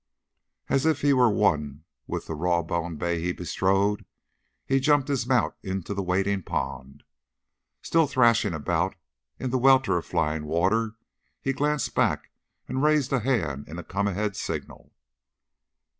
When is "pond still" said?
6.41-8.07